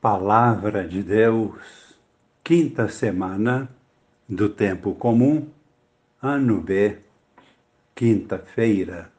[0.00, 1.98] Palavra de Deus,
[2.44, 3.68] quinta semana
[4.28, 5.48] do Tempo Comum,
[6.22, 6.98] ano B,
[7.96, 9.10] quinta-feira.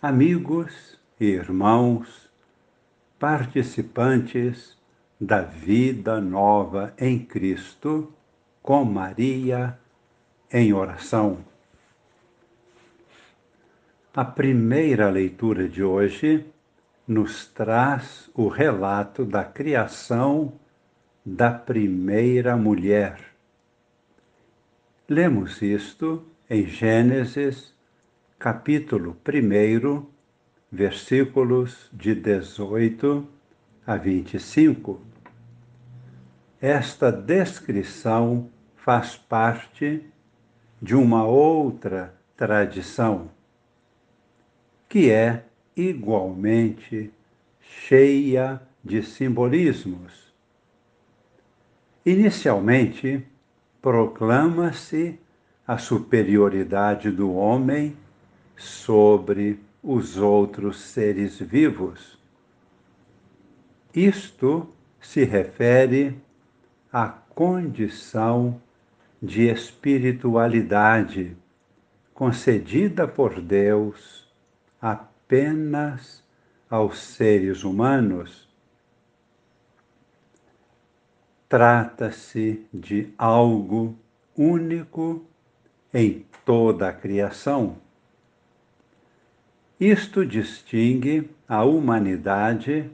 [0.00, 2.30] Amigos e irmãos,
[3.18, 4.74] participantes
[5.20, 8.10] da vida nova em Cristo,
[8.62, 9.78] com Maria
[10.50, 11.44] em oração.
[14.14, 16.46] A primeira leitura de hoje
[17.08, 20.52] nos traz o relato da criação
[21.24, 23.18] da primeira mulher.
[25.08, 27.72] Lemos isto em Gênesis,
[28.38, 30.06] capítulo 1,
[30.70, 33.26] versículos de 18
[33.86, 35.00] a 25.
[36.60, 40.04] Esta descrição faz parte
[40.80, 43.30] de uma outra tradição,
[44.90, 45.47] que é
[45.78, 47.10] igualmente
[47.60, 50.32] cheia de simbolismos.
[52.04, 53.24] Inicialmente,
[53.80, 55.18] proclama-se
[55.66, 57.96] a superioridade do homem
[58.56, 62.18] sobre os outros seres vivos.
[63.94, 64.68] Isto
[65.00, 66.18] se refere
[66.92, 68.60] à condição
[69.22, 71.36] de espiritualidade
[72.14, 74.26] concedida por Deus
[74.82, 76.24] a apenas
[76.70, 78.48] aos seres humanos,
[81.46, 83.94] trata-se de algo
[84.34, 85.22] único
[85.92, 87.76] em toda a criação.
[89.78, 92.90] Isto distingue a humanidade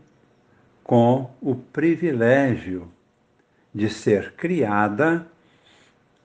[0.83, 2.91] com o privilégio
[3.73, 5.25] de ser criada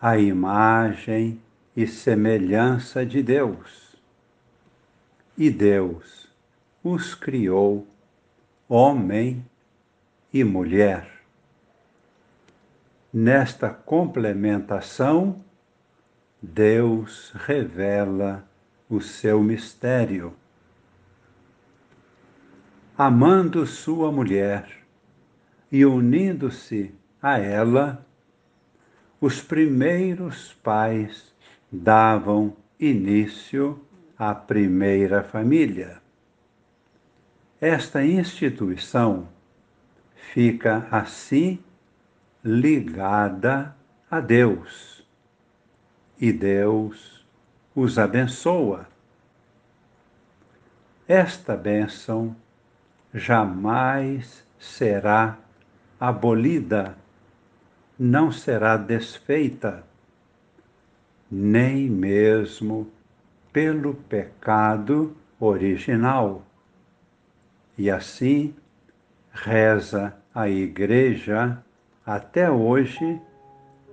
[0.02, 1.40] à imagem
[1.78, 3.89] e semelhança de Deus
[5.40, 6.28] e Deus
[6.84, 7.88] os criou,
[8.68, 9.46] homem
[10.34, 11.10] e mulher.
[13.12, 15.42] Nesta complementação,
[16.42, 18.46] Deus revela
[18.90, 20.34] o seu mistério.
[22.98, 24.84] Amando sua mulher
[25.72, 28.06] e unindo-se a ela,
[29.22, 31.34] os primeiros pais
[31.72, 33.82] davam início
[34.20, 36.02] a primeira família.
[37.62, 39.30] Esta instituição
[40.34, 41.58] fica assim
[42.44, 43.74] ligada
[44.12, 45.08] a Deus
[46.20, 47.26] e Deus
[47.74, 48.86] os abençoa.
[51.08, 52.36] Esta bênção
[53.14, 55.38] jamais será
[55.98, 56.98] abolida,
[57.98, 59.82] não será desfeita,
[61.32, 62.92] nem mesmo
[63.60, 66.44] pelo pecado original.
[67.78, 68.56] E assim
[69.34, 71.62] reza a Igreja
[72.06, 73.22] até hoje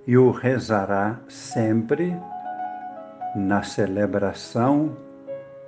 [0.07, 2.15] e o rezará sempre
[3.35, 4.95] na celebração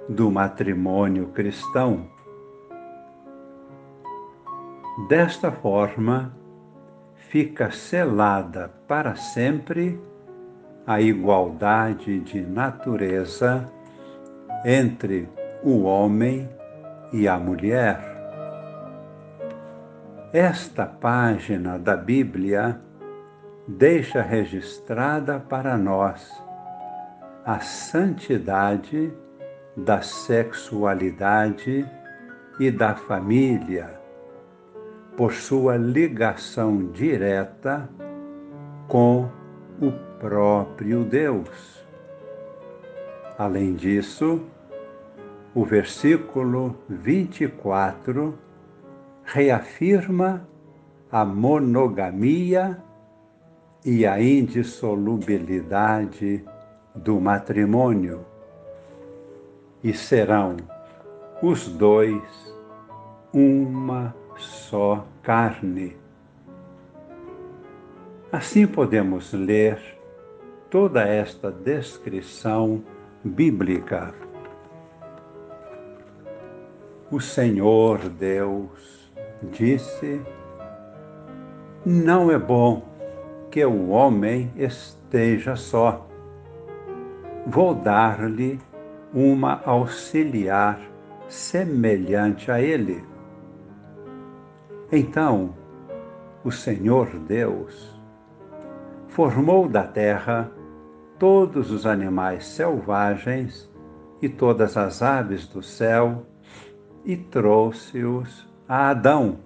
[0.08, 2.08] do matrimônio cristão.
[5.10, 6.34] Desta forma,
[7.16, 10.00] fica selada para sempre
[10.88, 13.70] a igualdade de natureza
[14.64, 15.30] entre
[15.64, 16.50] o homem
[17.12, 18.00] e a mulher.
[20.32, 22.80] Esta página da Bíblia
[23.68, 26.32] deixa registrada para nós
[27.46, 29.12] a santidade
[29.76, 31.90] da sexualidade
[32.60, 34.00] e da família,
[35.16, 37.90] por sua ligação direta
[38.88, 39.30] com
[39.82, 41.79] o próprio Deus.
[43.40, 44.42] Além disso,
[45.56, 48.38] o versículo 24
[49.24, 50.46] reafirma
[51.10, 52.84] a monogamia
[53.86, 56.44] e a indissolubilidade
[56.94, 58.26] do matrimônio.
[59.82, 60.58] E serão
[61.42, 62.54] os dois
[63.34, 65.96] uma só carne.
[68.34, 69.80] Assim podemos ler
[70.70, 72.84] toda esta descrição
[73.24, 74.14] bíblica.
[77.12, 79.12] O Senhor Deus
[79.44, 80.22] disse:
[81.86, 82.84] Não é bom
[83.52, 86.08] que o homem esteja só.
[87.48, 88.60] Vou dar-lhe
[89.14, 90.80] uma auxiliar
[91.28, 93.04] semelhante a ele.
[94.92, 95.56] Então,
[96.44, 98.00] o Senhor Deus
[99.08, 100.52] formou da terra
[101.20, 103.70] todos os animais selvagens
[104.22, 106.26] e todas as aves do céu
[107.04, 109.40] e trouxe-os a Adão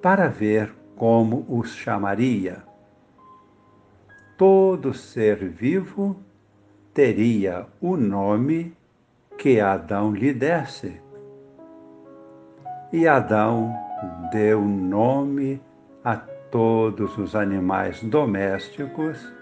[0.00, 2.62] para ver como os chamaria.
[4.38, 6.16] Todo ser vivo
[6.94, 8.76] teria o nome
[9.36, 11.00] que Adão lhe desse.
[12.92, 13.74] E Adão
[14.30, 15.60] deu nome
[16.04, 19.41] a todos os animais domésticos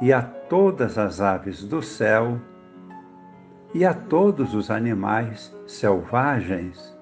[0.00, 2.38] e a todas as aves do céu
[3.74, 6.96] e a todos os animais selvagens.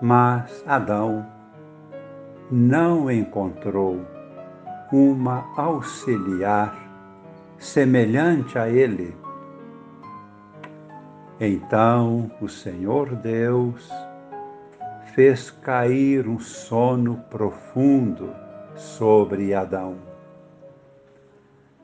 [0.00, 1.26] Mas Adão
[2.50, 4.00] não encontrou
[4.92, 6.76] uma auxiliar
[7.58, 9.16] semelhante a ele.
[11.40, 13.90] Então o Senhor Deus
[15.14, 18.34] fez cair um sono profundo
[18.74, 20.11] sobre Adão.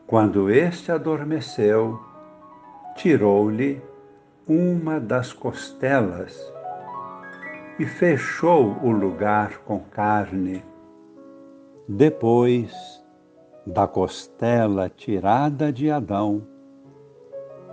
[0.08, 2.00] Quando este adormeceu,
[2.96, 3.78] tirou-lhe
[4.48, 6.50] uma das costelas
[7.78, 10.64] e fechou o lugar com carne.
[11.86, 12.72] Depois
[13.66, 16.40] da costela tirada de Adão,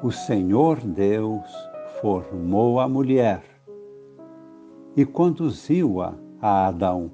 [0.04, 1.50] o Senhor Deus
[2.02, 3.42] formou a mulher
[4.94, 7.10] e conduziu-a a Adão.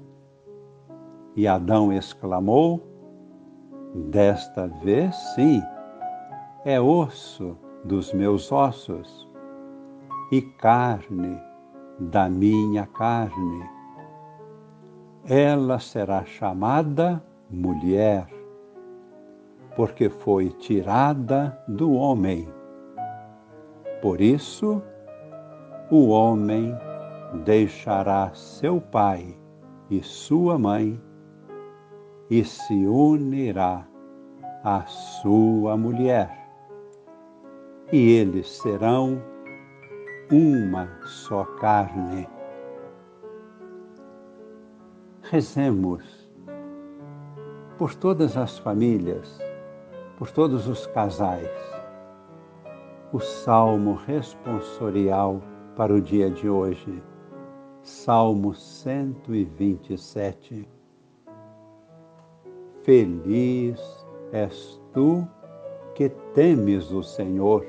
[1.36, 2.91] E Adão exclamou:
[3.94, 5.62] Desta vez sim,
[6.64, 9.28] é osso dos meus ossos
[10.30, 11.38] e carne
[11.98, 13.68] da minha carne.
[15.28, 18.26] Ela será chamada mulher
[19.76, 22.48] porque foi tirada do homem.
[24.00, 24.82] Por isso,
[25.90, 26.74] o homem
[27.44, 29.36] deixará seu pai
[29.90, 30.98] e sua mãe
[32.32, 33.86] e se unirá
[34.64, 36.48] à sua mulher,
[37.92, 39.22] e eles serão
[40.30, 42.26] uma só carne.
[45.24, 46.32] Rezemos
[47.76, 49.38] por todas as famílias
[50.16, 51.50] por todos os casais.
[53.12, 55.42] O salmo responsorial
[55.76, 57.02] para o dia de hoje,
[57.82, 60.66] Salmo 127.
[62.84, 63.80] Feliz
[64.32, 65.24] és tu
[65.94, 67.64] que temes o Senhor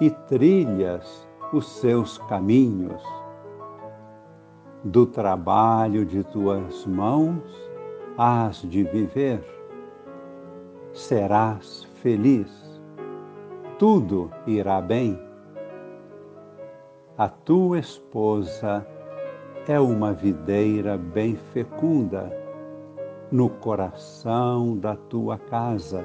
[0.00, 3.02] e trilhas os seus caminhos.
[4.84, 7.42] Do trabalho de tuas mãos
[8.18, 9.42] hás de viver
[10.92, 12.80] serás feliz,
[13.78, 15.18] tudo irá bem.
[17.16, 18.86] A tua esposa
[19.66, 22.43] é uma videira bem fecunda
[23.34, 26.04] no coração da tua casa.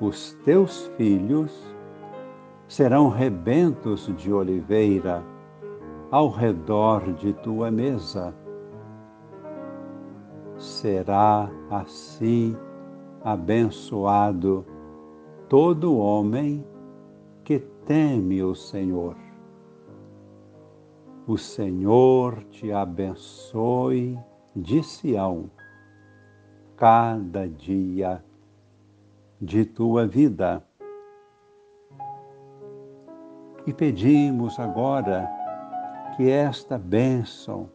[0.00, 1.52] Os teus filhos
[2.66, 5.22] serão rebentos de oliveira
[6.10, 8.34] ao redor de tua mesa
[10.56, 12.56] será assim
[13.22, 14.64] abençoado
[15.46, 16.66] todo homem
[17.44, 19.14] que teme o Senhor.
[21.26, 24.18] O Senhor te abençoe
[24.56, 25.50] de Sião,
[26.78, 28.24] cada dia
[29.38, 30.64] de tua vida.
[33.66, 35.28] E pedimos agora
[36.16, 37.68] que esta bênção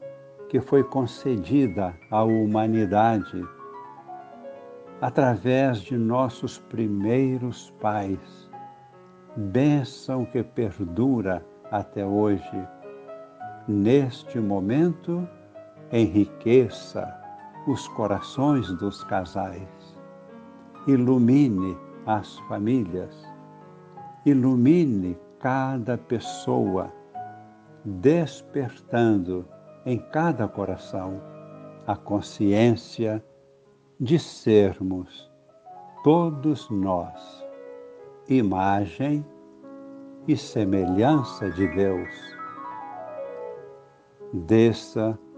[0.50, 3.48] que foi concedida à humanidade
[5.00, 8.50] através de nossos primeiros pais,
[9.36, 12.67] bênção que perdura até hoje.
[13.67, 15.27] Neste momento,
[15.91, 17.07] enriqueça
[17.67, 19.67] os corações dos casais,
[20.88, 23.15] ilumine as famílias,
[24.25, 26.91] ilumine cada pessoa,
[27.83, 29.45] despertando
[29.86, 31.21] em cada coração
[31.88, 33.24] a consciência
[34.00, 35.29] de sermos
[36.03, 37.41] todos nós
[38.27, 39.25] imagem
[40.27, 42.10] e semelhança de Deus.
[44.33, 45.19] Desça